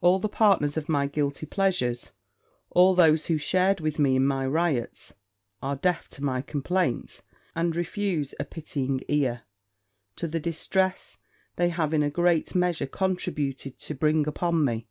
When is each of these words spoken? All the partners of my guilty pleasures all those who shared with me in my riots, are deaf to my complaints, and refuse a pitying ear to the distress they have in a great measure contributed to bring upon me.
All 0.00 0.18
the 0.18 0.28
partners 0.28 0.76
of 0.76 0.88
my 0.88 1.06
guilty 1.06 1.46
pleasures 1.46 2.10
all 2.70 2.96
those 2.96 3.26
who 3.26 3.38
shared 3.38 3.78
with 3.78 3.96
me 3.96 4.16
in 4.16 4.26
my 4.26 4.44
riots, 4.44 5.14
are 5.62 5.76
deaf 5.76 6.08
to 6.08 6.24
my 6.24 6.42
complaints, 6.42 7.22
and 7.54 7.76
refuse 7.76 8.34
a 8.40 8.44
pitying 8.44 9.02
ear 9.06 9.42
to 10.16 10.26
the 10.26 10.40
distress 10.40 11.18
they 11.54 11.68
have 11.68 11.94
in 11.94 12.02
a 12.02 12.10
great 12.10 12.56
measure 12.56 12.88
contributed 12.88 13.78
to 13.78 13.94
bring 13.94 14.26
upon 14.26 14.64
me. 14.64 14.88